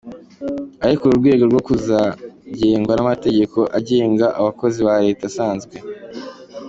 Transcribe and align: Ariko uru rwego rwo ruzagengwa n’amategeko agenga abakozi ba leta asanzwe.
Ariko 0.85 1.01
uru 1.03 1.15
rwego 1.21 1.43
rwo 1.49 1.59
ruzagengwa 1.69 2.93
n’amategeko 2.95 3.59
agenga 3.77 4.25
abakozi 4.39 4.79
ba 4.87 4.95
leta 5.05 5.23
asanzwe. 5.31 5.75